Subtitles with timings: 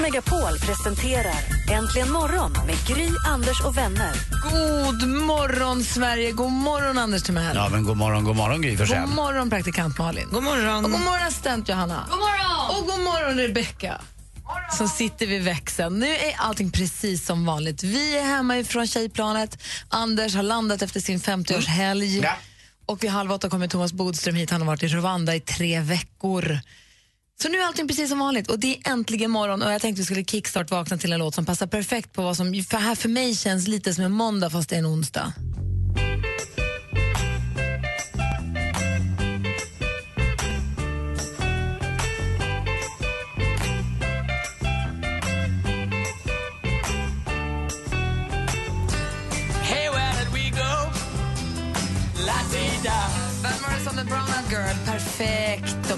[0.00, 1.34] Megapol presenterar
[1.72, 4.12] Äntligen morgon med Gry, Anders och vänner.
[5.00, 6.32] God morgon, Sverige!
[6.32, 7.56] God morgon, Anders Timell.
[7.56, 9.00] Ja, men god morgon, god morgon Gry Forssell.
[9.00, 10.28] God morgon, praktikant Malin.
[10.32, 10.84] God morgon.
[10.84, 12.06] Och god morgon, assistent Johanna.
[12.10, 12.80] God morgon.
[12.80, 14.00] Och god morgon, Rebecka
[14.72, 15.98] som sitter vid växeln.
[15.98, 17.82] Nu är allting precis som vanligt.
[17.82, 19.62] Vi är hemma ifrån tjejplanet.
[19.88, 22.22] Anders har landat efter sin 50-årshelg.
[22.22, 22.36] Ja.
[22.86, 24.50] Och vid halv åtta kommer Thomas Bodström hit.
[24.50, 26.58] Han har varit i Rwanda i tre veckor.
[27.42, 30.00] Så nu är allting precis som vanligt och det är äntligen morgon och jag tänkte
[30.00, 32.94] vi skulle kickstart vakna till en låt som passar perfekt på vad som för här
[32.94, 35.32] för mig känns lite som en måndag fast det är en onsdag.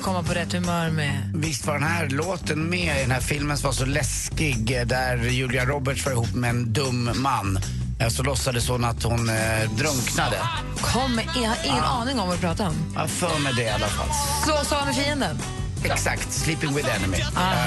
[0.06, 1.32] Komma på rätt humör med.
[1.34, 4.86] Visst var den här låten med i den här filmen som var så läskig eh,
[4.86, 7.58] där Julia Roberts var ihop med en dum man.
[8.10, 10.36] Så låtsades hon att hon eh, drunknade.
[10.80, 12.74] Kom, jag har ingen aning om vad du pratar om.
[12.94, 14.08] Jag för mig det i alla fall.
[14.44, 15.38] Slå sig av med fienden.
[15.84, 17.16] Exakt, Sleeping with Enemy.
[17.20, 17.26] Eh,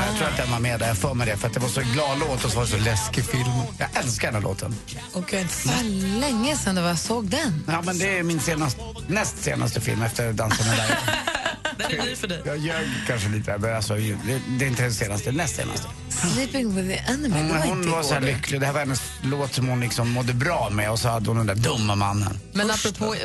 [0.10, 1.38] Jag tror att den var med där, jag för mig det.
[1.38, 3.50] För att det var så glad låt och så var det så läskig film.
[3.78, 4.76] Jag älskar den här låten.
[5.14, 5.34] Och
[5.66, 5.86] Vad
[6.20, 7.64] länge sedan det var jag såg den.
[7.68, 10.98] Ja, men det är min senaste, näst senaste film efter Dansen med Dagge.
[11.80, 12.42] Den är ny för dig.
[12.46, 14.18] Jag ljög kanske lite, men alltså, det,
[14.60, 15.88] det är inte den senaste, näst senaste.
[16.34, 18.32] Sleeping with the enemy, det Men var hon inte var så här igår.
[18.34, 18.60] lycklig.
[18.60, 21.38] Det här var hennes låt som hon liksom mådde bra med och så hade hon
[21.38, 22.40] den där dumma mannen.
[22.54, 23.16] Men apropå,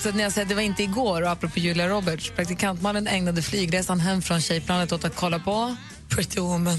[0.00, 3.42] så när jag säger att det var inte igår och apropå Julia Roberts, praktikantmannen ägnade
[3.42, 5.76] flygresan hem från tjejplanet åt att kolla på
[6.08, 6.78] Pretty Woman.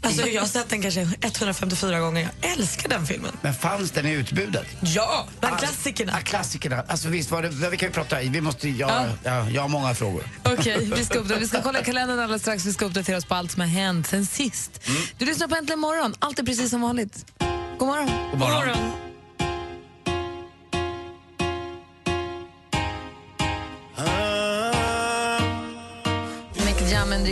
[0.00, 2.28] Alltså, jag har sett den kanske 154 gånger.
[2.40, 3.32] Jag älskar den filmen.
[3.42, 4.66] Men fanns den i utbudet?
[4.80, 6.12] Ja, bland klassikerna.
[6.16, 6.84] Ja, klassikerna.
[6.88, 9.50] Alltså visst var det, vi kan ju prata, vi måste, ja, ja.
[9.50, 10.22] jag har många frågor.
[10.42, 12.64] Okej, vi, ska uppdatera- vi ska kolla kalendern alldeles strax.
[12.64, 14.80] Vi ska uppdatera oss på allt som har hänt sen sist.
[15.18, 16.14] Du lyssnar på Äntligen morgon.
[16.18, 17.26] Allt är precis som vanligt.
[17.78, 18.10] God morgon.
[18.30, 18.66] God morgon.
[18.66, 18.90] Mick Jam,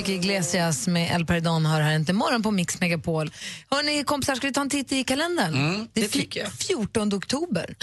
[0.02, 3.30] Enrique Iglesias med El Perdón har här inte morgon på Mix Megapol.
[3.70, 5.88] Hörni, kompisar, ska vi ta en titt i kalendern?
[5.92, 6.52] det är tycker jag.
[6.52, 7.76] 14 oktober.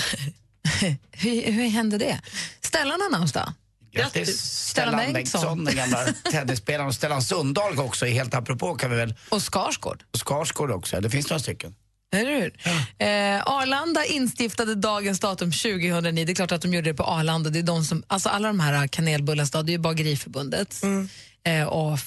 [1.11, 2.21] hur, hur hände det?
[2.61, 3.53] Stellan har namnsdag.
[3.91, 5.13] Grattis Stellan Bengtsson.
[5.13, 6.87] Bengtsson, den gamla tennisspelaren.
[6.87, 9.15] Och Stellan Sunddahl också, helt apropå kan vi väl.
[9.29, 10.03] Och Skarsgård.
[10.11, 11.75] Och Skarsgård också, det finns några stycken.
[12.11, 12.53] Eller hur?
[12.97, 16.25] Eh, Arlanda instiftade dagens datum 2009.
[16.25, 17.49] Det är klart att de gjorde det på Arlanda.
[17.49, 20.81] Det är de som, alltså alla de här kanelbullarnas dag, det är ju Bageriförbundet.
[21.43, 21.99] Eh, och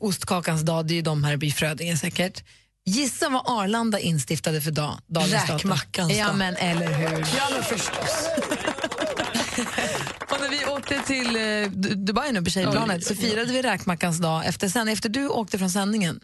[0.00, 2.44] ostkakans dag, det är ju de här i Frödinge säkert.
[2.86, 5.56] Gissa vad Arlanda instiftade för dag, dagens datum.
[5.56, 6.36] Räkmackans Ja, dag.
[6.36, 7.18] men eller hur?
[7.36, 8.26] Ja, men förstås.
[10.30, 14.18] Och när vi åkte till eh, Du- Dubai nu på tjejplanet så firade vi räkmackans
[14.18, 14.46] dag.
[14.46, 16.20] Efter, sen, efter du åkte från sändningen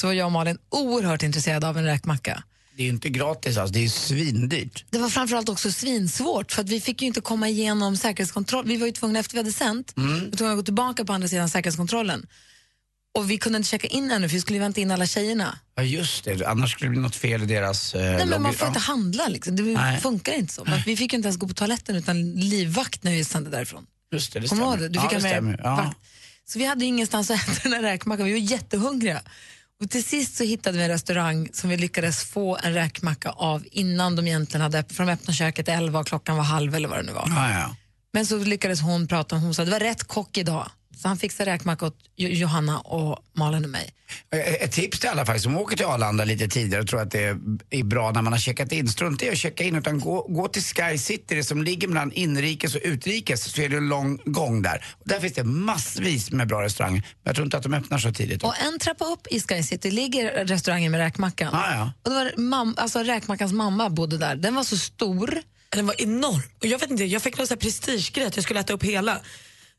[0.00, 2.42] så var jag och Malin oerhört intresserade av en räkmacka.
[2.76, 4.84] Det är inte gratis alltså, det är svindyrt.
[4.90, 8.66] Det var framförallt också svinsvårt för att vi fick ju inte komma igenom säkerhetskontroll.
[8.66, 11.12] Vi var ju tvungna, efter vi hade sänt, vi var tvungna att gå tillbaka på
[11.12, 12.26] andra sidan säkerhetskontrollen.
[13.14, 15.58] Och vi kunde inte checka in ännu för vi skulle vänta in alla tjejerna.
[15.74, 18.52] Ja just det, annars skulle det bli något fel i deras eh, Nej, men man
[18.54, 18.68] får ja.
[18.68, 19.56] inte handla liksom.
[19.56, 20.00] Det Nej.
[20.00, 20.66] funkar inte så.
[20.86, 23.86] Vi fick ju inte ens gå på toaletten utan livvakt när vi sände därifrån.
[24.12, 24.82] Just det, det Kommer stämmer.
[24.82, 24.88] det?
[24.88, 25.60] Du ja, fick det ha med stämmer.
[25.62, 25.94] Ja.
[26.44, 28.26] Så vi hade ingenstans att äta den här räkmackan.
[28.26, 29.22] Vi var jättehungriga.
[29.82, 33.64] Och till sist så hittade vi en restaurang som vi lyckades få en räkmacka av
[33.70, 34.96] innan de egentligen hade öppnat.
[34.96, 37.28] För de öppnade köket 11 och klockan var halv eller vad det nu var.
[37.36, 37.76] Ah, ja.
[38.12, 40.70] Men så lyckades hon prata hon sa det var rätt kock idag.
[41.02, 43.90] Så han fixade räkmacka åt Jo- Johanna och Malin och mig.
[44.32, 47.10] Eh, Ett tips till alla faktiskt som åker till Arlanda lite tidigare och tror att
[47.10, 47.22] det
[47.70, 48.88] är- bra när man har checkat in.
[48.88, 52.12] Strunta i att checka in utan gå, gå till Sky City, det som ligger mellan
[52.12, 54.84] inrikes och utrikes, så är det en lång gång där.
[55.04, 57.00] Där finns det massvis med bra restauranger.
[57.00, 58.42] Men jag tror inte att de öppnar så tidigt.
[58.42, 61.54] Och en trappa upp i Sky City ligger restaurangen med räkmackan.
[61.54, 61.92] Ah, ja.
[62.04, 64.36] Och det var mam, alltså räkmackans mamma bodde där.
[64.36, 65.38] Den var så stor.
[65.72, 66.42] Den var enorm.
[66.60, 68.84] Och jag vet inte, jag fick någon sån här prestigegrej att jag skulle äta upp
[68.84, 69.20] hela.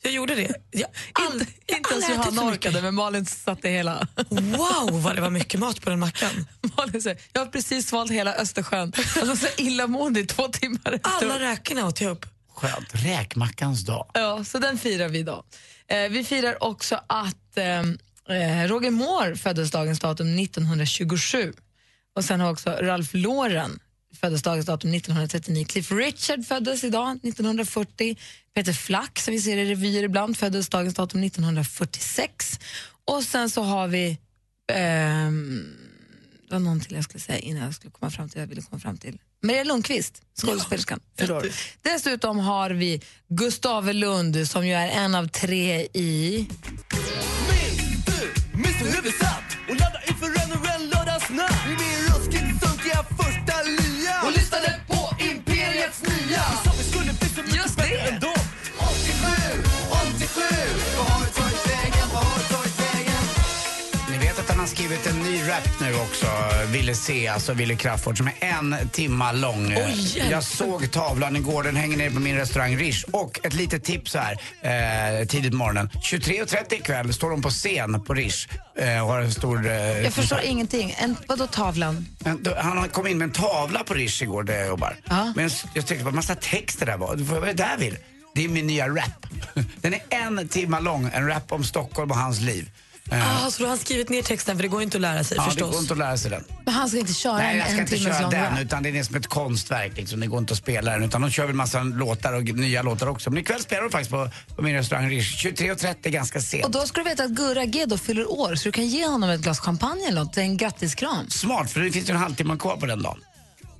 [0.01, 0.53] Jag gjorde det.
[0.71, 4.07] Jag, all, Inte, jag inte ens Johanna orkade, men Malin satte hela.
[4.29, 6.47] Wow, vad det var mycket mat på den mackan.
[6.77, 8.93] Malin säger, jag har precis svalt hela Östersjön.
[8.97, 11.23] Alltså så illamående i två timmar efteråt.
[11.23, 12.25] Alla räkorna åt jag upp.
[12.55, 12.89] Skönt.
[12.91, 14.11] Räkmackans dag.
[14.13, 15.43] Ja, så den firar vi idag.
[15.87, 17.79] Eh, vi firar också att eh,
[18.37, 21.53] eh, Roger Moore föddes dagens datum 1927.
[22.15, 23.79] Och sen har också Ralph Lauren
[24.13, 25.65] födelsedagens datum 1939.
[25.65, 28.17] Cliff Richard föddes idag 1940.
[28.55, 32.59] Peter Flack, som vi ser i revyer ibland, föddes dagens datum 1946.
[33.05, 34.17] Och sen så har vi...
[34.71, 35.77] ehm,
[36.47, 38.61] det var någon till jag skulle säga innan jag skulle komma fram till jag ville
[38.61, 39.17] komma fram till.
[39.43, 41.47] Maria Lundqvist, skådespelerskan, år.
[41.81, 46.47] Dessutom har vi Gustav Lund som ju är en av tre i...
[48.53, 49.32] Mr Huvudstadt
[65.83, 66.27] nu också,
[66.67, 69.69] Ville se, alltså Ville Crafoord, som är en timma lång.
[69.71, 70.31] hjälp.
[70.31, 73.03] jag såg tavlan igår, den hänger nere på min restaurang Rish.
[73.11, 74.31] Och ett litet tips här,
[75.21, 75.89] eh, tidigt på morgonen.
[76.03, 78.47] 23.30 ikväll står de på scen på Rish
[78.77, 79.67] eh, och har en stor...
[79.67, 80.95] Eh, Jag förstår ingenting.
[80.99, 82.05] En, vadå tavlan?
[82.19, 84.95] Men då- Han kom in med en tavla på Rish igår där jag jobbar.
[85.09, 85.33] Ja.
[85.35, 87.15] Men jag tänkte på en massa text det där var.
[87.15, 87.97] Vad är det där vill?
[88.35, 89.25] Det är min nya rap.
[89.81, 92.69] Den är en timma lång, en rap om Stockholm och hans liv.
[93.11, 95.37] Eh, Ah, så du har skrivit ner texten för det går inte att lära sig
[95.37, 95.71] ja, det förstås.
[95.71, 96.43] går inte att lära sig den.
[96.65, 99.03] Men han ska inte köra Nej, jag ska en inte köra den utan det är
[99.03, 100.19] som ett konstverk liksom.
[100.19, 103.07] Det går inte att spela den utan de kör väl massa låtar och nya låtar
[103.07, 103.29] också.
[103.29, 105.45] Men ikväll spelar de faktiskt på, på min restaurang Rish.
[105.45, 106.65] 23.30 ganska sent.
[106.65, 109.05] Och då ska du veta att Gurra G då fyller år så du kan ge
[109.05, 110.33] honom ett glas champagne eller något.
[110.33, 111.29] Det en grattiskram.
[111.29, 113.19] Smart för det finns ju en halvtimme kvar på den dagen.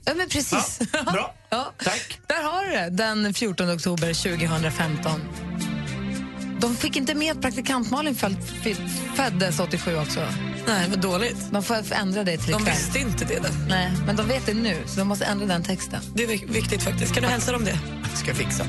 [0.06, 0.80] Ja, men precis.
[0.94, 1.34] Ja, bra.
[1.50, 1.74] ja.
[1.84, 2.20] Tack.
[2.28, 5.22] Där har du det, den 14 oktober 2015.
[6.64, 8.16] De fick inte med att praktikant Malin
[9.16, 10.20] föddes 87 också.
[10.68, 11.38] Nej, vad dåligt.
[11.52, 12.76] De får ändra det till De ikväll.
[12.76, 13.40] visste inte det.
[13.40, 13.50] Då.
[13.70, 16.02] Nej, men de vet det nu, så de måste ändra den texten.
[16.16, 17.14] Det är vik- viktigt faktiskt.
[17.14, 17.80] Kan du hälsa dem det?
[18.16, 18.66] Ska jag fixa.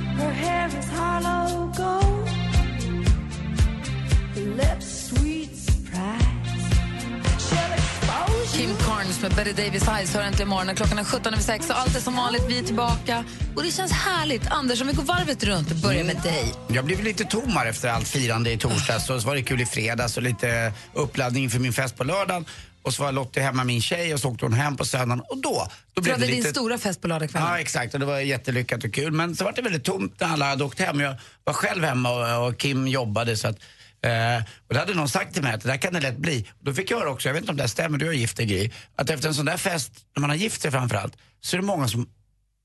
[8.57, 10.77] Kim Carnes med Betty Davis Eyes hör äntligen morgonen.
[10.77, 12.43] Klockan är 17 över 6 och allt är som vanligt.
[12.49, 13.25] Vi är tillbaka.
[13.57, 14.47] Och det känns härligt.
[14.51, 16.55] Anders, om vi går varvet runt och börjar med dig.
[16.69, 19.61] Jag blev lite tom här efter allt firande i torsdags och så var det kul
[19.61, 22.45] i fredags och lite uppladdning för min fest på lördagen.
[22.83, 25.21] Och så var Lottie hemma, min tjej, och så åkte hon hem på söndagen.
[25.29, 26.51] Och då, då blev det din lite...
[26.51, 27.49] stora fest på lördagskvällen.
[27.49, 27.95] Ja, exakt.
[27.95, 29.13] Och det var jättelyckat och kul.
[29.13, 31.01] Men så var det väldigt tomt när alla hade åkt hem.
[31.01, 33.37] Jag var själv hemma och, och Kim jobbade.
[33.37, 33.57] Så att,
[34.05, 36.47] eh, och det hade någon sagt till mig att det där kan det lätt bli.
[36.59, 38.13] Och då fick jag höra också, jag vet inte om det här stämmer, du är
[38.13, 41.17] gift dig, Gry, att efter en sån där fest, när man har gift sig framförallt,
[41.41, 42.07] så är det många som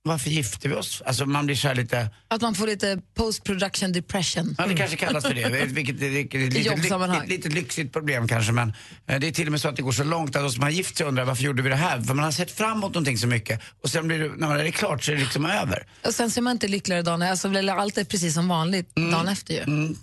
[0.04, 1.02] varför gifter vi oss?
[1.06, 4.56] Alltså man blir så lite, Att man får lite post-production depression.
[4.58, 8.28] ja det kanske kallas för det, vilket är vilket är lite, lite, lite lyxigt problem
[8.28, 8.74] kanske men
[9.08, 10.64] eh, det är till och med så att det går så långt att de som
[10.64, 12.02] har gift sig undrar varför gjorde vi det här?
[12.02, 14.68] För man har sett fram emot någonting så mycket och sen blir det, när det
[14.68, 15.88] är klart så är det liksom över.
[16.06, 19.28] Och sen ser man inte lyckligare dagen alltså, eller allt är precis som vanligt dagen
[19.28, 19.96] efter ju.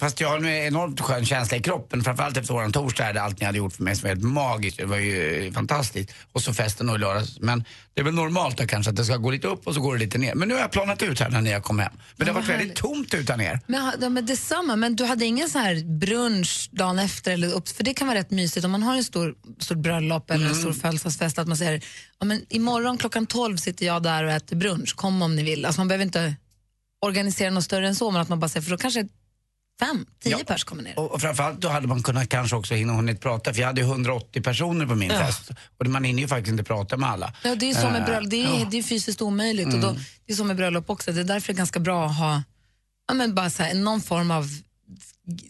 [0.00, 3.22] Fast jag har en enormt skön känsla i kroppen, framförallt efter våran torsdag, är det
[3.22, 4.78] allt ni hade gjort för mig som är helt magiskt.
[4.78, 6.12] Det var ju eh, fantastiskt.
[6.32, 7.40] Och så festen och i lördags.
[7.40, 9.80] Men det är väl normalt då kanske att det ska gå lite upp och så
[9.80, 10.34] går det lite ner.
[10.34, 11.92] Men nu har jag planat ut här när ni har kommit hem.
[12.16, 12.76] Men det har varit väldigt härligt.
[12.76, 13.60] tomt utan er.
[13.66, 17.68] Men, ja, men detsamma, men du hade ingen så här brunch dagen efter eller upp,
[17.68, 20.54] för det kan vara rätt mysigt om man har en stor, stor bröllop eller en
[20.54, 21.84] stor födelsedagsfest att man säger
[22.18, 25.64] ja, men imorgon klockan 12 sitter jag där och äter brunch, kom om ni vill.
[25.64, 26.34] Alltså man behöver inte
[27.06, 29.08] organisera något större än så men att man bara säger, för då kanske
[29.86, 30.44] fem, tio Ja.
[30.46, 30.98] pers kommer ner.
[30.98, 33.80] Och, och framförallt då hade man kunnat kanske också hinna hunnit prata för jag hade
[33.80, 35.50] ju 180 personer på min fest.
[35.78, 37.32] Och man hinner ju faktiskt inte prata med alla.
[37.44, 38.68] Ja, det är ju så med Eh, bröllop, det är, ja.
[38.70, 39.96] det är fysiskt omöjligt och då,
[40.26, 41.12] det är så med bröllop också.
[41.12, 42.42] Det är därför det är ganska bra att ha
[43.08, 44.46] ja, men bara så här, någon form av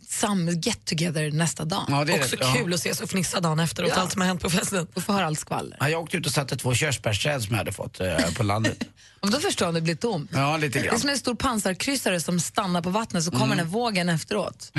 [0.09, 1.85] sam get together nästa dag.
[1.89, 2.45] Ja, det är Också det.
[2.45, 2.55] Ja.
[2.55, 3.95] kul att ses och fnissa dagen efter och Ja.
[3.95, 4.87] allt som har hänt på festen.
[4.95, 5.77] Och få höra allt skvaller.
[5.81, 8.85] Ja, jag åkte ut och satte två körsbärsträd som jag hade fått eh, på landet.
[9.21, 10.31] Och då förstår jag om det blir tomt.
[10.35, 11.01] Ja, lite Det är grann.
[11.01, 14.73] som en stor pansarkryssare som stannar på vattnet så kommer den här vågen efteråt.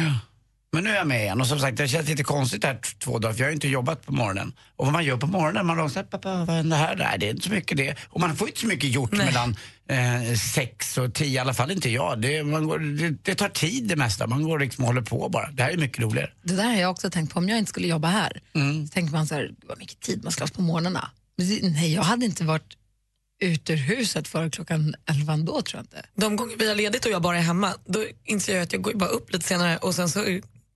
[0.72, 3.20] Men nu är jag med igen och som sagt det känns lite konstigt här två
[3.20, 4.54] dagar för jag har ju inte jobbat på morgonen.
[4.76, 6.96] Och vad man gör på morgonen, man säger pappa vad händer här?
[6.96, 7.96] Nej det är inte så mycket det.
[8.10, 9.58] Och man får inte så mycket gjort mellan
[9.90, 12.22] eh, sex och tio, i alla fall inte jag.
[12.22, 15.30] Det, man går, det, det tar tid det mesta, man går liksom och håller på
[15.30, 15.52] bara.
[15.52, 16.32] Det här är mycket roligare.
[16.44, 17.40] Det där har jag också tänkt på.
[17.40, 18.42] Om jag inte skulle jobba här,
[18.88, 21.12] så tänker man så här, vad mycket tid man ska ha på morgnarna.
[21.62, 22.78] Nej, jag hade inte varit
[23.42, 26.10] ut ur huset för klockan elva ändå tror jag inte.
[26.16, 28.82] De gånger vi har ledigt och jag bara är hemma, då inser jag att jag
[28.82, 30.20] går bara upp lite senare och sen så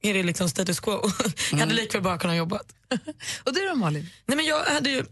[0.01, 1.01] är det liksom status quo.
[1.51, 2.59] jag hade likväl bara kunnat jobba.
[3.43, 4.09] Och du då Malin?
[4.25, 5.05] Nej, men jag hade ju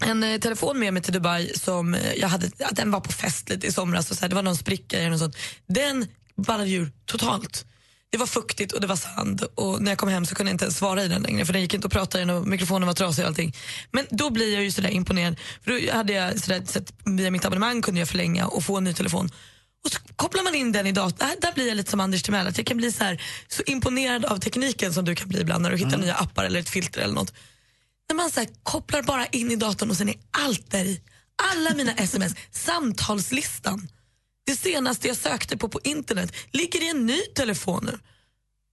[0.00, 3.48] en eh, telefon med mig till Dubai som eh, jag hade, den var på fest
[3.48, 5.36] lite i somras och så här, det var någon spricka den och sånt.
[5.66, 7.64] Den ballade ur totalt.
[8.10, 10.54] Det var fuktigt och det var sand och när jag kom hem så kunde jag
[10.54, 12.46] inte ens svara i den längre för den gick inte att prata i den och
[12.46, 13.54] mikrofonen var trasig och allting.
[13.90, 17.44] Men då blir jag ju sådär imponerad för då hade jag sådär, sett, via mitt
[17.44, 19.30] abonnemang kunde jag förlänga och få en ny telefon.
[19.84, 21.18] Och så kopplar man in den i datorn.
[21.18, 23.62] Där, där blir jag lite som Anders Timell, att jag kan bli så, här, så
[23.66, 26.68] imponerad av tekniken som du kan bli ibland när du hittar nya appar eller ett
[26.68, 27.32] filter eller något
[28.08, 31.00] när man så här, kopplar bara in i datorn och sen är allt där i.
[31.52, 33.88] Alla mina sms, samtalslistan,
[34.46, 37.98] det senaste jag sökte på på internet ligger i en ny telefon nu.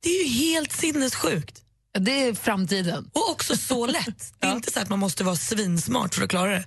[0.03, 1.61] Det är ju helt sinnessjukt.
[1.99, 3.09] Det är framtiden.
[3.13, 4.33] Och också så lätt.
[4.39, 6.65] Det är inte så att man måste vara svinsmart för att klara det.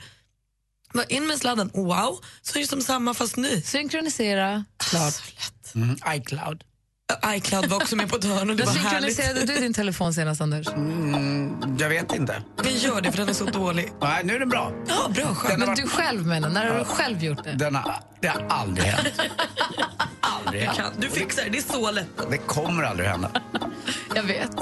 [0.95, 3.63] Bara In med sladden, wow, så är det som samma fast ny.
[3.63, 5.15] Synkronisera, klart.
[5.15, 5.75] Så lätt.
[5.75, 6.65] Mm, iCloud.
[7.27, 9.17] iCloud var också med på ett hörn och det var härligt.
[9.17, 10.69] synkroniserade du din telefon senast, Anders?
[10.69, 12.43] Mm, jag vet inte.
[12.63, 13.93] Men gör det för den är så dålig.
[14.01, 14.73] Nej, nu är den bra.
[14.89, 15.59] Ja, bra, skönt.
[15.59, 17.53] Men du själv menar, när har du själv gjort det?
[17.53, 19.21] Den har, det har aldrig hänt.
[20.21, 20.77] aldrig hänt.
[20.77, 20.93] Kan.
[20.99, 22.31] Du fixar det, det är så lätt.
[22.31, 23.31] Det kommer aldrig hända.
[24.15, 24.57] Jag vet.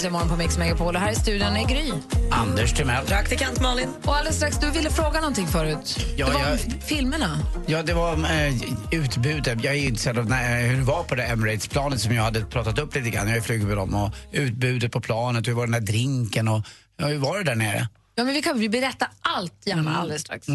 [0.00, 0.94] Äntligen morgon på Mix Megapol.
[0.96, 1.92] Och här i studion är Gry.
[2.30, 3.06] Anders Timell.
[3.06, 3.88] Praktikant Malin.
[4.04, 5.98] Och alldeles strax, du ville fråga någonting förut.
[6.16, 7.38] Ja, det var jag- filmerna.
[7.66, 8.54] Ja, det var eh,
[8.90, 9.64] utbudet.
[9.64, 12.78] Jag är intresserad av när, hur det var på det Emirates-planet som jag hade pratat
[12.78, 13.28] upp lite grann.
[13.28, 13.94] Jag har flugit med dem.
[13.94, 16.62] Och utbudet på planet, hur var den där drinken och
[16.96, 17.88] ja, hur var det där nere?
[18.14, 19.94] Ja, men vi kan vi berätta allt gärna Mm.
[19.96, 20.46] alldeles strax.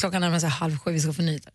[0.00, 1.52] Klockan närmar sig halv sju, vi ska få nyheter.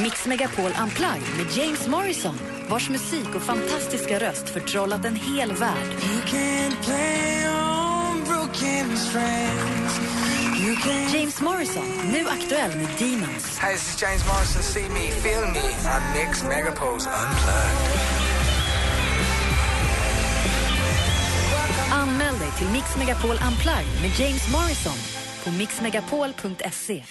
[0.00, 5.88] Mix Megapol Unplugged med James Morrison vars musik och fantastiska röst förtrollat en hel värld.
[5.88, 10.00] you can play on broken strings.
[10.66, 13.58] You can James Morrison, nu aktuell med Demons.
[13.60, 14.62] Hi, this is James Morrison.
[14.62, 18.00] See me, feel me on Mix Megapoles Unplugged.
[21.92, 24.98] Anmäl dig till Mix Megapol Unplugged med James Morrison
[25.44, 27.02] på mixmegapol.se.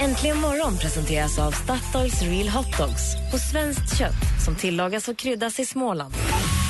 [0.00, 5.60] Äntligen morgon presenteras av Statoils Real Hot Dogs på svenskt kött som tillagas och kryddas
[5.60, 6.14] i Småland.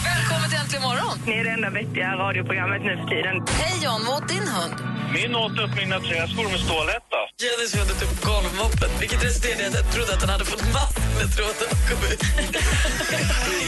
[0.04, 1.18] Välkommen till Äntligen morgon!
[1.26, 3.36] Ni är det enda vettiga radioprogrammet nu för tiden.
[3.62, 4.74] Hej John, vad åt din hund?
[5.14, 7.20] Min åt upp mina träskor med stålhätta.
[7.42, 11.02] Jennys hund upp golvmoppen, vilket resulterade i att jag trodde att han hade fått massor
[11.18, 12.22] med trådar och kom ut.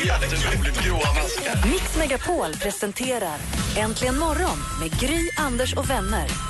[0.06, 1.54] Jätteroligt gråa maskar.
[1.72, 3.38] Mix Megapol presenterar
[3.76, 6.49] Äntligen morgon med Gry, Anders och vänner.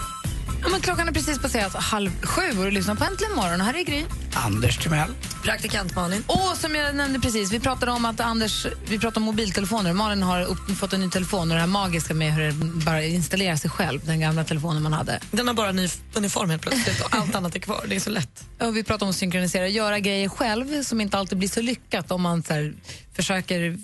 [0.62, 3.60] Ja, men klockan är precis passerat halv sju och du lyssnar på Äntligen morgon.
[3.60, 4.04] Här är Gry.
[4.34, 5.10] Anders Timell.
[5.42, 6.24] Praktikant Malin.
[6.26, 9.92] Och som jag nämnde precis, vi pratade om att Anders, vi pratade om mobiltelefoner.
[9.92, 12.52] Malin har upp, fått en ny telefon och det här magiska med hur det
[12.84, 15.20] bara installerar sig själv, den gamla telefonen man hade.
[15.30, 17.84] Den har bara ny uniform helt plötsligt och allt annat är kvar.
[17.88, 18.44] Det är så lätt.
[18.60, 22.10] Och vi pratade om att synkronisera, göra grejer själv som inte alltid blir så lyckat
[22.10, 22.74] om man så här,
[23.12, 23.78] försöker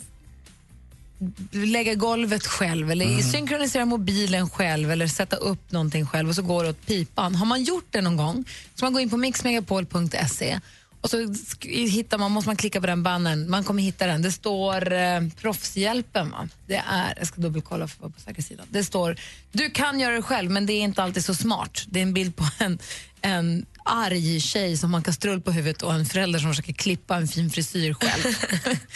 [1.50, 6.64] lägga golvet själv eller synkronisera mobilen själv eller sätta upp någonting själv och så går
[6.64, 7.34] det åt pipan.
[7.34, 8.44] Har man gjort det någon gång
[8.74, 10.60] så man går in på mixmegapol.se
[11.00, 11.34] och så
[11.68, 13.50] hittar man, måste man klicka på den bannern.
[13.50, 14.22] Man kommer hitta den.
[14.22, 16.30] Det står eh, proffshjälpen.
[16.30, 16.48] Va?
[16.66, 18.66] Det är, jag ska dubbelkolla för att vara på säkra sidan.
[18.70, 19.16] Det står,
[19.52, 21.84] du kan göra det själv men det är inte alltid så smart.
[21.88, 22.78] Det är en bild på en,
[23.20, 27.28] en arg tjej som har kastrull på huvudet och en förälder som försöker klippa en
[27.28, 28.34] fin frisyr själv.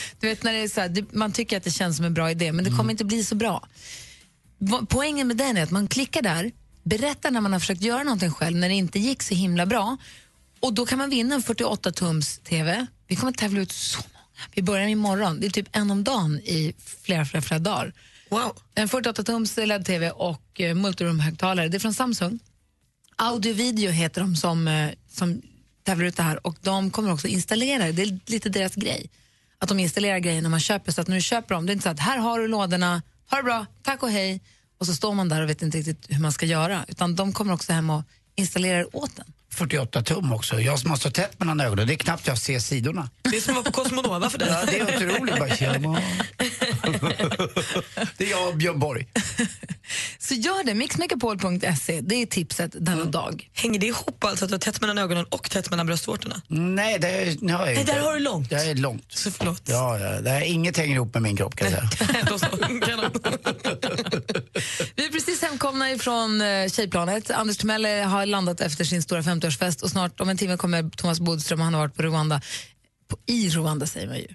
[0.20, 2.30] du vet, när det är så här, man tycker att det känns som en bra
[2.30, 3.68] idé men det kommer inte bli så bra.
[4.88, 8.30] Poängen med den är att man klickar där, berättar när man har försökt göra någonting
[8.30, 9.96] själv när det inte gick så himla bra
[10.60, 12.86] och då kan man vinna en 48-tums TV.
[13.06, 14.24] Vi kommer att tävla ut så många.
[14.54, 15.40] Vi börjar imorgon.
[15.40, 17.92] Det är typ en om dagen i flera, flera, flera dagar.
[18.28, 18.56] Wow.
[18.74, 21.68] En 48-tums LED-TV och eh, multiroom-högtalare.
[21.68, 22.38] Det är från Samsung.
[23.22, 25.42] Audio Video heter de som, eh, som
[25.84, 27.92] tävlar ut det här och de kommer också installera det.
[27.92, 29.10] Det är lite deras grej.
[29.58, 31.74] Att de installerar grejer när man köper så att när du köper dem, det är
[31.74, 34.42] inte så att här har du lådorna, ha det bra, tack och hej
[34.78, 36.84] och så står man där och vet inte riktigt hur man ska göra.
[36.88, 38.02] Utan de kommer också hem och
[38.34, 39.32] installerar åt en.
[39.54, 40.60] 48 tum också.
[40.60, 43.10] Jag som har så tätt mellan ögonen, det är knappt jag ser sidorna.
[43.22, 44.48] Det är som att vara på Cosmonova för dig.
[44.50, 45.38] Ja, det är otroligt.
[45.38, 46.02] Bara, tjena.
[48.16, 49.06] det är jag och Björn Borg.
[50.18, 53.48] Så gör det, mixmegapol.se, det är tipset denna dag.
[53.52, 56.42] Hänger det ihop alltså att du har tätt mellan ögonen och tätt mellan bröstvårtorna?
[56.48, 57.92] Nej, det är, har jag Nej, inte.
[57.92, 58.50] där har du långt.
[58.50, 59.04] Det är långt.
[59.08, 59.62] Så förlåt.
[59.64, 62.06] Ja, ja, det är, inget hänger ihop med min kropp kan jag säga.
[65.26, 67.30] Precis hemkomna ifrån eh, Tjejplanet.
[67.30, 70.90] Anders Timell eh, har landat efter sin stora 50-årsfest och snart om en timme kommer
[70.90, 72.40] Thomas Bodström, han har varit på Rwanda,
[73.08, 74.26] på, i Rwanda säger man ju.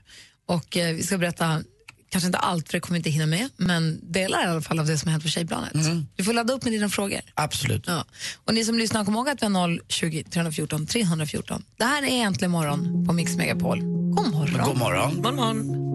[0.47, 1.63] Och eh, vi ska berätta,
[2.09, 4.85] kanske inte allt för det kommer inte hinna med, men delar i alla fall av
[4.85, 5.73] det som har hänt på Tjejplanet.
[6.15, 7.21] Du får ladda upp med dina frågor.
[7.33, 7.83] Absolut.
[7.87, 8.05] Ja.
[8.45, 11.63] Och ni som lyssnar, kom ihåg att vi har 020 314 314.
[11.77, 13.79] Det här är Äntligen morgon på Mix Megapol.
[13.79, 14.63] God morgon.
[14.63, 15.21] God morgon.
[15.21, 15.94] God morgon.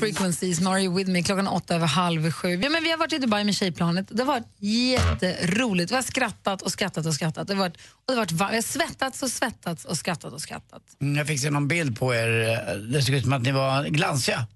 [0.00, 1.22] Frequencies, you with me?
[1.22, 2.48] Klockan åtta över halv sju.
[2.62, 4.06] Ja, men vi har varit i Dubai med tjejplanet.
[4.10, 5.90] Det har varit jätteroligt.
[5.90, 7.48] Vi har skrattat och skrattat och skrattat.
[7.48, 10.32] Det har varit, och det har varit, var- vi har svettats och svettats och skrattat
[10.32, 10.82] och skrattat.
[11.00, 12.48] Mm, Jag fick se någon bild på er.
[12.68, 14.46] eh, Det såg ut som att ni var glansiga.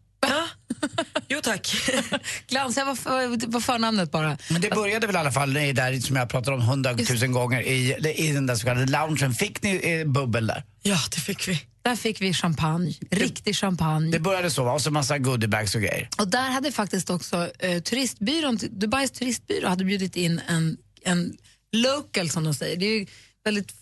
[1.29, 1.75] Jo tack.
[2.49, 4.39] Glansiga var, för, var förnamnet bara.
[4.51, 7.61] Men det började väl i alla fall i där som jag pratat om hundratusen gånger
[7.63, 9.35] i, i den där så kallade loungen.
[9.35, 10.65] Fick ni eh, bubbel där?
[10.83, 11.61] Ja, det fick vi.
[11.85, 12.95] Där fick vi champagne.
[13.11, 14.11] Riktig champagne.
[14.11, 14.73] Det började så va?
[14.73, 16.09] Och så massa goodiebags och grejer.
[16.19, 21.37] Och där hade faktiskt också eh, turistbyrån, Dubais turistbyrå hade bjudit in en, en
[21.73, 22.77] local som de säger.
[22.77, 23.07] Det är ju
[23.45, 23.75] väldigt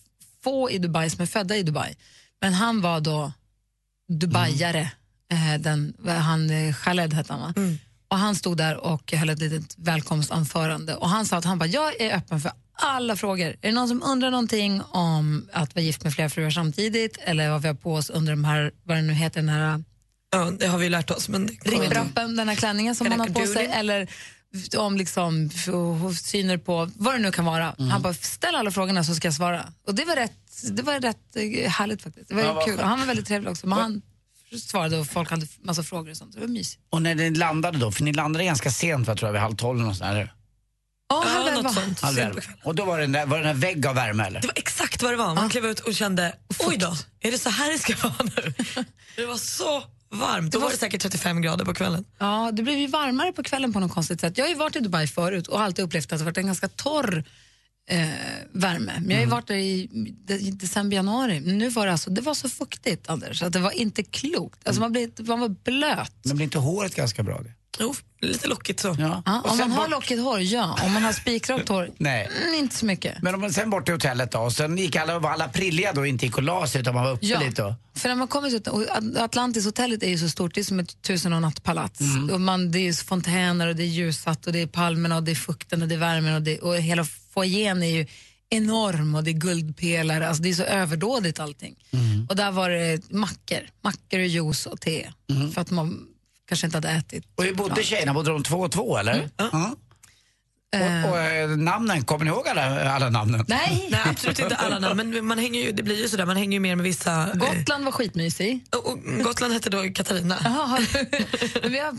[0.44, 1.94] få i Dubai som är födda i Dubai.
[2.40, 3.32] Men han var då
[4.08, 4.90] Dubaiare.
[5.32, 7.76] Eh, den, han, eh, Khaled hette han va?
[8.08, 11.68] Och han stod där och höll ett litet välkomstanförande och han sa att han bara,
[11.68, 13.46] jag är öppen för alla frågor.
[13.46, 17.50] Är det någon som undrar någonting om att vara gift med flera fruar samtidigt eller
[17.50, 19.84] vad vi har på oss under de här, vad det nu heter, den här
[20.34, 21.28] Ja, det har vi lärt oss.
[21.28, 24.08] Men ripprappen, den här klänningen som man har på sig, eller
[24.76, 25.50] om liksom
[26.22, 27.74] syner på vad det nu kan vara.
[27.78, 29.72] Han bara, ställ alla frågorna så ska jag svara.
[29.86, 30.32] Och det var rätt,
[30.70, 32.28] det var rätt eh, härligt faktiskt.
[32.28, 32.78] Det var Ja, kul.
[32.78, 33.66] Och han var väldigt trevlig också.
[33.66, 34.02] Men han
[34.60, 36.34] svarade och folk hade massa frågor och sånt.
[36.34, 36.82] Det var mysigt.
[36.90, 39.56] Och när ni landade då, för ni landade ganska sent va, tror jag, vid halv
[39.56, 40.32] tolv eller sånt där.
[41.12, 41.62] Ja, Ja, halv elva.
[41.62, 42.00] något sånt.
[42.00, 42.40] Halv elva.
[42.64, 44.40] Och då var det den där, var det den där vägg av värme eller?
[44.40, 45.34] Det var exakt vad det var.
[45.34, 48.54] Man klev ut och kände, oj då, är det så här det ska vara nu?
[49.16, 50.52] Det var så varmt.
[50.52, 52.04] Då var det säkert 35 grader på kvällen.
[52.18, 54.38] Ja, det blev ju varmare på kvällen på något konstigt sätt.
[54.38, 56.68] Jag har ju varit i Dubai förut och alltid upplevt att det varit en ganska
[56.68, 57.24] torr
[57.90, 58.08] eh,
[58.52, 58.92] värme.
[59.00, 59.88] Men jag har ju varit där i,
[60.28, 61.40] i december, januari.
[61.40, 64.68] Men nu var det alltså, det var så fuktigt Anders, att det var inte klokt.
[64.68, 66.12] Alltså man, blev, man var blöt.
[66.24, 67.42] Men blir inte håret ganska bra?
[67.42, 67.52] Det?
[67.80, 68.96] Jo, lite lockigt så.
[68.98, 69.22] Ja.
[69.26, 70.78] Ja, Och om man har bort- lockigt hår, ja.
[70.82, 72.28] Om man har spikrakt hår, Nej.
[72.42, 73.22] mm, inte så mycket.
[73.22, 75.92] Men om man sen bort till hotellet då, och sen gick alla, var alla prilliga
[75.92, 77.74] då, inte gick och la sig utan man var uppe Ja, lite då?
[77.96, 78.84] för när man kommer och
[79.22, 82.00] Atlantishotellet är ju så stort, det är som ett tusen och nattpalats.
[82.32, 85.22] Och man, det är ju fontäner och det är ljussatt och det är palmerna och
[85.22, 88.06] det är fukten och det är värmen och, det, och hela foajén är ju
[88.50, 91.74] enorm och det är guldpelare, alltså det är så överdådigt allting.
[92.28, 95.10] Och där var det mackor, mackor och juice och te.
[95.54, 96.06] För att man
[96.48, 97.24] kanske inte hade ätit.
[97.34, 98.14] Och hur bodde tjejerna?
[98.14, 99.28] Bodde de två och två eller?
[99.36, 99.74] Ja.
[101.04, 103.44] Och, och eh, namnen, kommer ni ihåg alla, alla namnen?
[103.48, 106.36] Nej, Nej, absolut inte alla namn, men man hänger ju, det blir ju sådär, man
[106.36, 107.30] hänger ju mer med vissa...
[107.30, 108.64] eh, Gotland var skitmysig.
[108.76, 110.34] och, och Gotland hette då Katarina.
[110.44, 110.78] Har,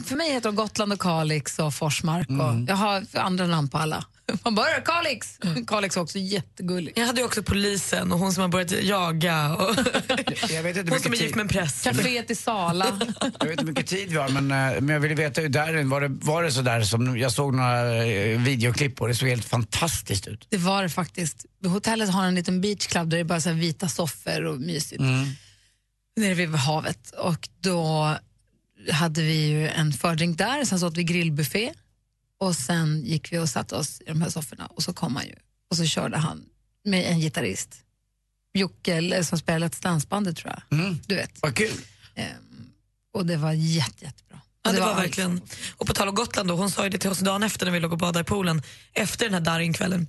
[0.04, 2.30] för mig heter de Gotland och Kalix och Forsmark.
[2.30, 4.06] Och jag har andra namn på alla.
[4.44, 5.40] Man bara, Kalix!
[5.68, 6.94] Kalix är också jättegullig.
[6.96, 9.76] Jag hade ju också polisen och hon som har börjat jaga och
[10.50, 11.84] Jag vet inte hon som är gift med en präst.
[11.84, 12.86] Caféet i Sala.
[13.40, 15.50] jag vet inte hur mycket tid vi har men, eh, men jag ville veta hur
[15.50, 19.16] där, var det, var det så där som jag såg några eh, videoklipp och det
[19.16, 20.48] såg helt fantastiskt ut.
[20.50, 21.46] Det var det faktiskt.
[21.66, 24.60] Hotellet har en liten beach club där det är bara så här vita soffor och
[24.60, 25.02] mysigt.
[26.16, 27.12] Nere vid havet.
[27.18, 28.16] Och då
[28.92, 31.74] hade vi ju en fördrink där, sen så åt vi grillbuffé
[32.44, 35.26] och sen gick vi och satte oss i de här sofforna och så kom han
[35.26, 35.36] ju
[35.70, 36.46] och så körde han
[36.86, 37.76] med en gitarrist.
[38.54, 40.80] Jocke som spelar Let's Dance-bandet tror jag.
[40.80, 40.98] Mm.
[41.08, 41.32] Du vet.
[41.42, 41.72] Vad kul.
[42.16, 42.28] Ehm,
[43.14, 44.42] och det var jätte, jättebra.
[44.64, 45.00] Ja, Och det var allt.
[45.04, 45.42] verkligen.
[45.78, 47.74] Och på tal om Gotland, då, hon sa ju det till oss dagen efter när
[47.74, 48.62] vi låg och badade i poolen,
[48.94, 50.08] efter den här darringkvällen,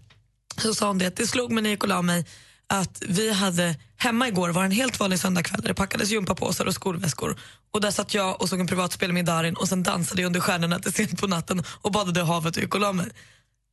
[0.59, 2.25] så sa hon det att det slog mig när jag gick och la mig
[2.67, 6.75] att vi hade, hemma igår var en helt vanlig söndagkväll där det packades gympapåsar och
[6.75, 7.37] skolväskor
[7.73, 10.41] och där satt jag och såg en privatspel med Darin och sen dansade jag under
[10.41, 13.07] stjärnorna till sent på natten och badade i havet och gick och la mig.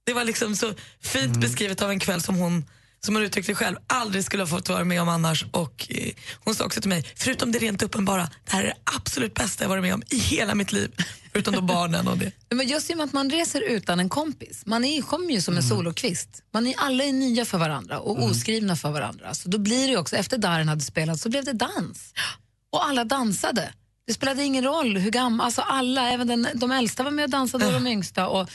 [0.05, 2.65] Det var liksom så fint beskrivet av en kväll som hon
[3.05, 5.45] som hon uttryckte själv, aldrig skulle ha fått vara med om annars.
[5.51, 8.77] Och eh, Hon sa också till mig, förutom det rent uppenbara, det här är det
[8.95, 10.91] absolut bästa jag varit med om i hela mitt liv.
[11.31, 12.31] Förutom då barnen och det.
[12.49, 15.41] Men just i och med att man reser utan en kompis, man är, kommer ju
[15.41, 16.29] som en solokvist.
[16.53, 19.33] Man är, alla är nya för varandra och oskrivna för varandra.
[19.33, 22.13] Så då blir det också, efter Darin hade spelat så blev det dans.
[22.71, 23.73] Och alla dansade.
[24.07, 27.29] Det spelade ingen roll hur gamla, alltså alla, även den, de äldsta var med och
[27.29, 28.27] dansade och de yngsta.
[28.27, 28.49] Och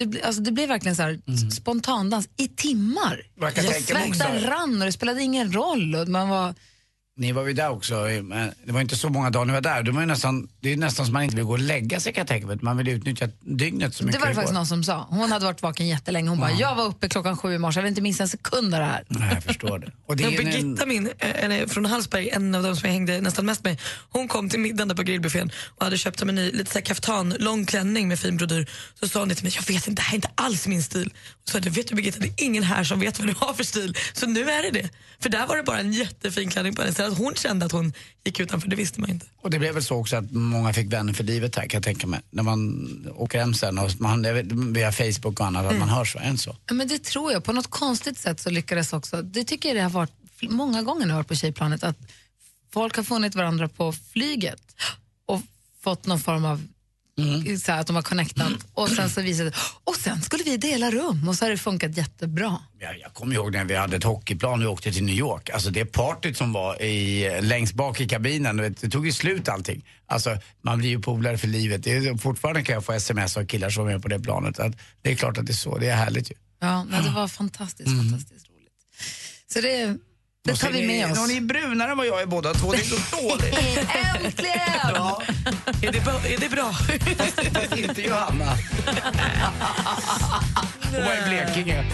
[0.00, 3.22] det, ble, alltså det blev verkligen så här spontandans i timmar.
[3.40, 5.94] Jag kan tänka mig rann och det spelade ingen roll.
[5.94, 6.54] Och man var,
[7.20, 9.60] Ni var ju där också, eh, men det var inte så många dagar ni var
[9.60, 9.82] där.
[9.82, 12.12] Det, var ju nästan, det är nästan som man inte vill gå och lägga sig
[12.12, 12.58] kan jag tänka mig.
[12.62, 15.06] Man vill utnyttja dygnet så det mycket var det faktiskt någon som sa.
[15.10, 16.28] Hon hade varit vaken jättelänge.
[16.28, 18.74] Hon bara, jag var uppe klockan sju i morse, jag vill inte missa en sekund
[18.74, 19.04] av det här.
[19.08, 19.90] Nej, jag förstår det.
[20.06, 22.86] Och det är ju en, Birgitta min, eh, eller från Hallsberg, en av de som
[22.86, 23.80] jag hängde nästan mest med,
[24.10, 26.84] hon kom till middagen där på grillbuffén och hade köpt en ny lite så här
[26.84, 28.70] kaftan, lång klänning med fin brodyr.
[29.00, 30.82] Så sa hon det till mig, jag vet inte, det här är inte alls min
[30.82, 31.12] stil.
[31.44, 33.64] Så jag vet du Birgitta, det är ingen här som vet vad du har för
[33.64, 33.96] stil.
[34.12, 34.90] Så nu är det det.
[35.20, 36.94] För där var det bara en jättefin klänning på henne.
[37.10, 37.92] Att hon kände att hon
[38.24, 39.26] gick utanför, det visste man inte.
[39.42, 41.84] och det blev väl så också att många fick vänner för livet här kan jag
[41.84, 42.20] tänka mig.
[42.30, 44.26] När man åker hem sen och man,
[44.72, 46.18] via Facebook och annat, att man hör så.
[46.18, 46.56] En så.
[46.66, 47.44] Ja, men det tror jag.
[47.44, 51.00] På något konstigt sätt så lyckades också, det tycker jag det har varit många gånger
[51.06, 51.98] när jag varit på tjejplanet, att
[52.72, 54.62] folk har funnit varandra på flyget
[55.26, 55.40] och
[55.80, 56.62] fått någon form av
[57.22, 57.58] Mm.
[57.58, 59.52] så att de har connectat och sen så visade
[59.84, 62.58] och sen skulle vi dela rum och så har det funkat jättebra.
[62.78, 65.50] Jag, jag kommer ihåg när vi hade ett hockeyplan och vi åkte till New York.
[65.50, 69.48] Alltså det partyt som var i, längst bak i kabinen, vet, det tog ju slut
[69.48, 69.84] allting.
[70.06, 71.84] Alltså man blir ju polare för livet.
[71.84, 74.58] Det är, fortfarande kan jag få sms av killar som är på det planet.
[74.58, 76.34] Att det är klart att det är så, det är härligt ju.
[76.60, 78.08] Ja, nej, det var fantastiskt, Mm.
[78.10, 78.72] fantastiskt roligt.
[79.52, 79.98] Så det,
[80.44, 81.28] det tar vi med ni, oss.
[81.28, 83.54] Ni är brunare än vad jag är båda två, det är så dåligt.
[84.24, 84.60] Äntligen!
[84.94, 85.22] Ja,
[85.82, 86.72] Är det, bra- är det bra?
[86.72, 88.56] fast inte Johanna.
[90.92, 91.84] Hon var i Blekinge.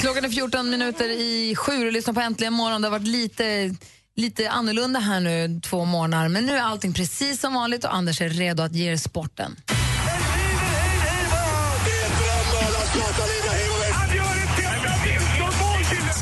[0.00, 2.82] Klockan är 14 minuter i sju och lyssnar på Äntligen morgon.
[2.82, 3.74] Det har varit lite,
[4.16, 8.20] lite annorlunda här nu två månader men nu är allting precis som vanligt och Anders
[8.20, 9.56] är redo att ge er sporten.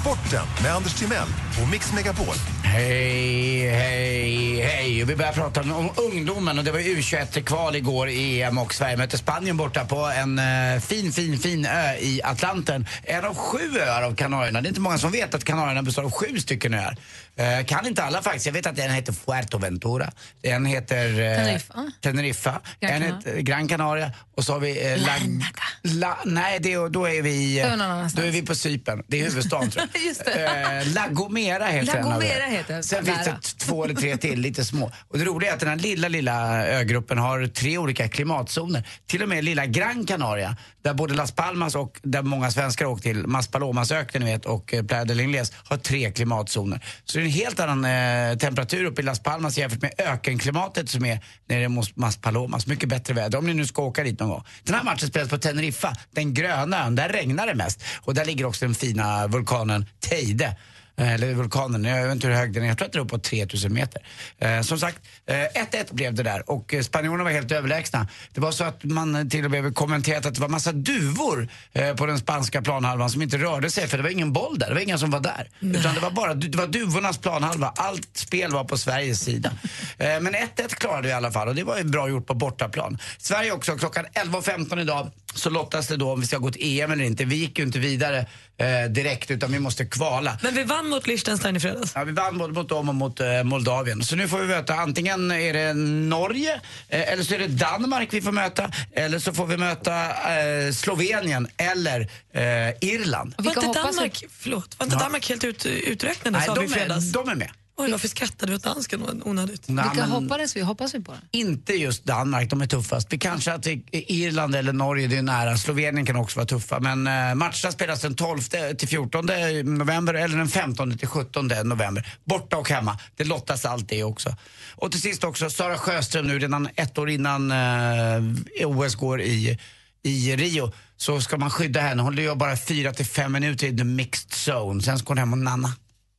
[0.00, 1.28] Sporten med Anders Timell
[1.62, 2.34] och Mix Megapol.
[2.64, 5.04] Hej, hej, hej.
[5.04, 9.18] Vi börjar prata om ungdomen och det var U21-kval igår i EM och Sverige mötte
[9.18, 12.86] Spanien borta på en eh, fin, fin, fin ö i Atlanten.
[13.02, 14.60] En av sju öar av Kanarierna.
[14.60, 16.96] Det är inte många som vet att Kanarierna består av sju stycken öar.
[17.36, 18.46] Eh, kan inte alla faktiskt.
[18.46, 20.10] Jag vet att en heter Fuerteventura,
[20.42, 21.90] en heter eh, Teneriffa.
[22.00, 24.92] Teneriffa, en heter Gran Canaria och så har vi...
[24.92, 25.62] Eh, Larnaca.
[25.82, 27.60] La, nej, det, då är vi...
[27.60, 28.14] Då är vi någon annanstans.
[28.14, 29.02] då är vi på Cypern.
[29.06, 29.89] Det är huvudstaden tror jag.
[30.06, 30.46] Just det.
[30.46, 32.46] Eh, La Gomera heter La Gomera öarna.
[32.46, 32.82] heter.
[32.82, 34.92] Sen finns det två eller tre till, lite små.
[35.08, 38.88] Och det roliga är att den här lilla, lilla ögruppen har tre olika klimatzoner.
[39.06, 43.02] Till och med lilla Gran Canaria, där både Las Palmas och där många svenskar åkt
[43.02, 46.84] till, Maspalomasöknen ni vet och eh, Playa del Ingles, har tre klimatzoner.
[47.04, 50.90] Så det är en helt annan eh, temperatur uppe i Las Palmas jämfört med ökenklimatet
[50.90, 52.66] som är nere mot Maspalomas.
[52.66, 54.44] Mycket bättre väder om ni nu ska åka dit någon gång.
[54.64, 56.94] Den här matchen spelas på Teneriffa, den gröna ön.
[56.94, 57.82] Där regnar det mest.
[58.00, 60.56] Och där ligger också den fina vulkanen Teide.
[60.96, 63.04] Eh, Eller vulkanen, jag vet inte hur hög den är, jag tror att den är
[63.04, 64.02] uppåt 3000 meter.
[64.38, 68.08] Eh, som sagt, eh, 1-1 blev det där och eh, spanjorerna var helt överlägsna.
[68.34, 71.48] Det var så att man eh, till och med kommenterat att det var massa duvor
[71.72, 74.68] eh, på den spanska planhalvan som inte rörde sig för det var ingen boll där,
[74.68, 75.48] det var ingen som var där.
[75.60, 79.52] Utan det var bara det var duvornas planhalva, allt spel var på Sveriges sida.
[79.98, 82.34] Eh, men 1-1 klarade vi i alla fall och det var ju bra gjort på
[82.34, 82.98] bortaplan.
[83.18, 86.92] Sverige också, klockan 11.15 idag så lottas det då om vi ska gå till EM
[86.92, 87.24] eller inte.
[87.24, 88.26] Vi gick ju inte vidare
[88.60, 90.38] eh, direkt utan vi måste kvala.
[90.42, 91.92] Men vi vann mot Liechtenstein i fredags.
[91.94, 94.02] Ja, vi vann både mot dem och mot eh, Moldavien.
[94.02, 98.08] Så nu får vi möta antingen är det Norge eh, eller så är det Danmark
[98.10, 98.70] vi får möta.
[98.92, 102.00] Eller så får vi möta eh, Slovenien eller
[102.34, 103.34] eh, Irland.
[103.38, 105.02] Var inte, Danmark, förlåt, var inte Ja.
[105.04, 107.08] Danmark helt ut, uträknade Nej, sa vi i fredags?
[107.08, 107.50] är, de är med.
[107.80, 109.22] Oj, varför skrattade du åt dansken?
[109.24, 109.68] Onödigt.
[109.68, 110.60] Nej, Vilka men- hoppades vi?
[110.60, 111.38] Hoppas vi på det?
[111.38, 113.12] Inte just Danmark, de är tuffast.
[113.12, 115.56] Vi kanske att Irland eller Norge, det är nära.
[115.56, 116.80] Slovenien kan också vara tuffa.
[116.80, 118.40] Men eh, matcherna spelas den 12
[118.78, 119.26] till 14
[119.64, 122.16] november eller den 15 till 17 november.
[122.24, 122.98] Borta och hemma.
[123.16, 124.36] Det lottas allt det också.
[124.74, 129.58] Och till sist också, Sara Sjöström nu redan ett år innan eh, OS går i,
[130.02, 132.02] i Rio så ska man skydda henne.
[132.02, 134.82] Hon gör bara 4 till 5 minuter i the mixed zone.
[134.82, 135.72] Sen ska hon hem och nanna.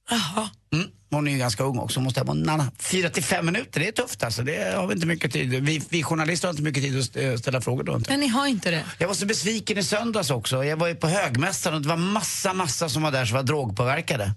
[0.10, 0.50] Jaha.
[0.74, 0.88] Mm.
[1.12, 2.72] Hon är ju ganska ung också, måste och nanna.
[2.80, 4.42] Fyra till fem minuter, det är tufft alltså.
[4.44, 5.50] Det har vi inte mycket tid.
[5.50, 8.12] Vi, vi journalister har inte mycket tid att st- ställa frågor då inte.
[8.12, 8.86] Men ni har inte det.
[8.98, 10.64] Jag var så besviken i söndags också.
[10.66, 13.44] Jag var ju på högmässan och det var massa, massa som var där som var
[13.44, 14.32] drogpåverkade.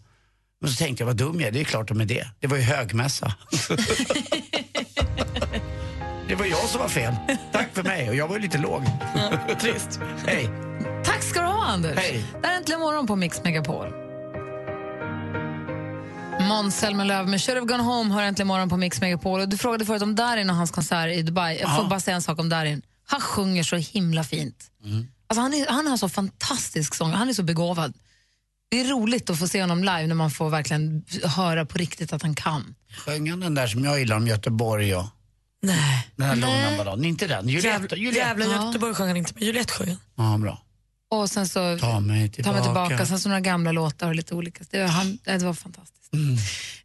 [0.60, 2.28] Men så tänkte jag, vad dum jag är, det är klart de är det.
[2.40, 3.34] Det var ju högmässa.
[6.28, 7.14] det var jag som var fel.
[7.52, 8.82] Tack för mig och jag var ju lite låg.
[9.60, 10.00] Trist.
[10.26, 10.48] Hej.
[11.04, 11.96] Tack ska du ha, Anders.
[11.98, 12.24] Hej.
[12.42, 14.03] Det här är Äntligen morgon på Mix Megapol.
[16.48, 19.40] Måns Zelmerlöw med Should have gone home hör Äntligen morgon på Mix Megapol.
[19.40, 21.58] Och du frågade förut om Darin och hans konsert i Dubai.
[21.60, 21.88] Jag får Ja.
[21.90, 22.82] bara säga en sak om Darin.
[23.06, 24.70] Han sjunger så himla fint.
[25.26, 27.10] Alltså han, är, han har så fantastisk sång.
[27.10, 27.94] Han är så begåvad.
[28.70, 32.12] Det är roligt att få se honom live när man får verkligen höra på riktigt
[32.12, 32.74] att han kan.
[32.96, 35.04] Sjöng han den där som jag gillar om Göteborg och
[35.62, 36.08] Nej.
[36.16, 36.64] den här Nej.
[36.64, 37.04] långa balladen?
[37.04, 37.68] Inte den, Juliette.
[37.68, 38.18] Jävla, Juliette.
[38.18, 38.66] jävla Ja.
[38.66, 40.32] Göteborg sjöng han inte, men Juliette sjöng han.
[40.32, 40.62] Ja, bra.
[41.20, 42.52] Och sen så Ta mig Ta tillbaka.
[42.52, 43.06] mig tillbaka.
[43.06, 44.64] Sen så några gamla låtar och lite olika.
[44.70, 46.10] Det var, han, det var fantastiskt.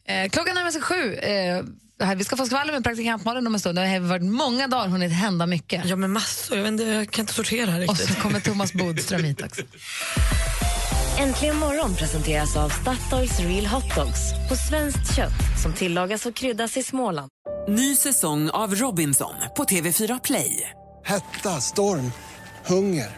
[0.06, 1.14] Eh, klockan närmar sig sju.
[1.16, 1.64] Eh,
[2.06, 3.78] här, vi ska få skvaller med praktikantmalen om en stund.
[3.78, 5.86] Det har varit många dagar, hunnit hända mycket.
[5.86, 6.58] Ja, men massor.
[6.58, 8.08] Jag, inte, jag kan inte sortera Och riktigt.
[8.08, 9.62] så kommer Thomas Bodström hit också.
[11.20, 16.78] Äntligen morgon presenteras av Statoils Real Hot Dogs på svenskt kött som tillagas och kryddas
[16.78, 17.30] i Småland.
[17.68, 20.70] Ny säsong av Robinson på TV4 Play.
[21.06, 22.12] Hetta, storm,
[22.66, 23.18] hunger.